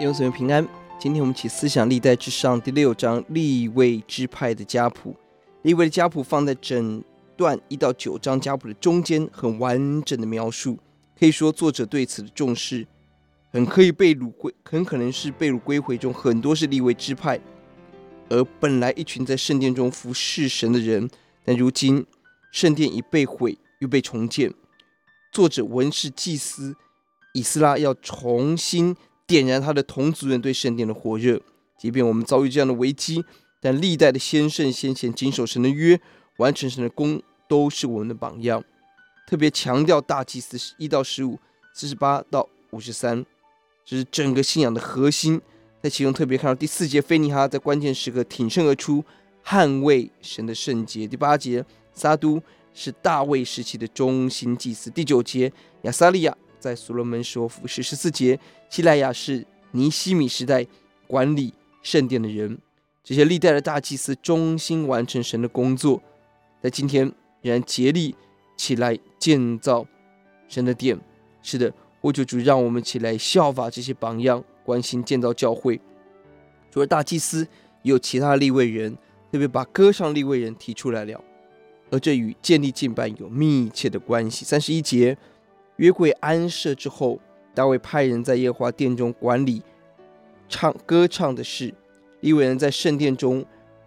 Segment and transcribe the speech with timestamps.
[0.00, 0.66] 弟兄姊妹平安。
[0.98, 5.14] 今天我们起思想历代之上第六章立位支派的家谱。
[5.60, 7.04] 立位的家谱放在整
[7.36, 10.78] 段一到九章家谱的中间，很完整的描述。
[11.18, 12.86] 可以说作者对此的重视，
[13.52, 17.38] 很可以被掳归，很可能是被掳归回中很多是立位支派，
[18.30, 21.10] 而本来一群在圣殿中服侍神的人，
[21.44, 22.06] 但如今
[22.50, 24.54] 圣殿已被毁，又被重建。
[25.30, 26.74] 作者文士祭司
[27.34, 28.96] 以斯拉要重新。
[29.30, 31.40] 点燃他的同族人对圣殿的火热，
[31.78, 33.24] 即便我们遭遇这样的危机，
[33.60, 36.00] 但历代的先圣先贤谨守神的约，
[36.38, 38.64] 完成神的功，都是我们的榜样。
[39.28, 41.38] 特别强调大祭司一到十五、
[41.72, 43.24] 四十八到五十三，
[43.84, 45.40] 这是整个信仰的核心。
[45.80, 49.04] 在其中特别看到第四节，菲尼哈在关键时刻挺身而出，
[49.44, 51.06] 捍卫神的圣洁。
[51.06, 52.42] 第八节，撒都
[52.74, 54.90] 是大卫时期的中心祭司。
[54.90, 56.36] 第九节，亚撒利亚。
[56.60, 60.64] 在所罗门时服侍十四节，西莱亚是尼希米时代
[61.06, 62.58] 管理圣殿的人。
[63.02, 66.00] 这些历代的大祭司忠心完成神的工作，
[66.62, 67.04] 在今天
[67.40, 68.14] 仍然竭力
[68.56, 69.84] 起来建造
[70.46, 71.00] 神的殿。
[71.42, 71.72] 是的，
[72.02, 75.80] 我求主让我们起来效法这些榜样，关心建造教会。
[76.70, 77.48] 除了大祭司，
[77.82, 78.94] 也有其他立位人，
[79.32, 81.24] 特别把歌唱立位人提出来了，
[81.90, 84.44] 而这与建立敬拜有密切的关系。
[84.44, 85.16] 三十一节。
[85.80, 87.18] 约柜安设之后，
[87.54, 89.62] 大卫派人在耶和华殿中管理
[90.46, 91.72] 唱歌唱的事。
[92.20, 93.42] 利未人在圣殿中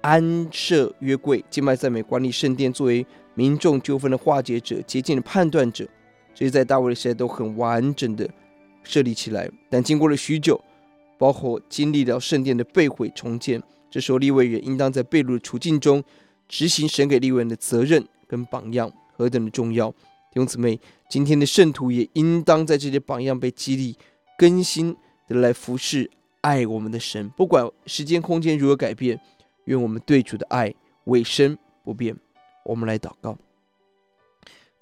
[0.00, 5.86] 安设约柜，敬拜赞美，管理圣殿，作为民众纠纷的化解者、洁净的判断者。
[6.34, 8.26] 这些在大卫的时代都很完整的
[8.82, 9.46] 设立起来。
[9.68, 10.58] 但经过了许久，
[11.18, 16.02] 包括经历了圣殿的被毁重建，这时候利未人应当在被掳的处境中
[16.48, 19.94] 执行神给利未人的责任跟榜样，何等的重要！
[20.34, 23.96] 弟兄姊妹，今天的圣徒也应当在这些榜样被激励、
[24.36, 24.92] 更新
[25.28, 27.28] 的来服侍、爱我们的神。
[27.36, 29.20] 不管时间、空间如何改变，
[29.66, 30.74] 愿我们对主的爱
[31.04, 32.16] 委身不变。
[32.64, 33.38] 我们来祷告：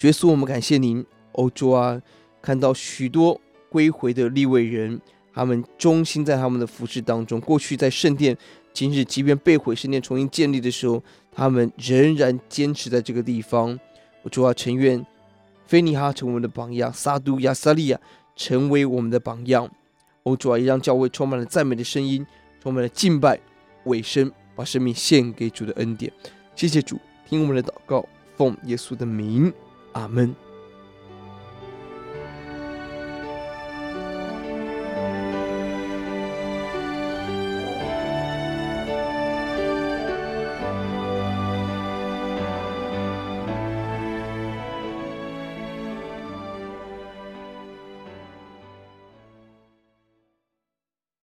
[0.00, 2.00] 耶稣，我们感谢您，欧洲啊，
[2.40, 4.98] 看到许多归回的立位人，
[5.34, 7.38] 他们忠心在他们的服侍当中。
[7.38, 8.34] 过去在圣殿，
[8.72, 13.78] 今日即便被毁，圣殿重新建立的时候，他们仍然坚持在这个地方。
[14.22, 15.04] 我主啊，诚愿。
[15.72, 17.98] 菲尼哈成为我们的榜样，撒都亚萨利亚
[18.36, 19.66] 成为我们的榜样。
[20.24, 22.26] 欧主啊，也让教会充满了赞美的声音，
[22.62, 23.40] 充满了敬拜、
[23.84, 26.12] 委身，把生命献给主的恩典。
[26.54, 28.06] 谢谢主，听我们的祷告，
[28.36, 29.50] 奉耶稣的名，
[29.92, 30.36] 阿门。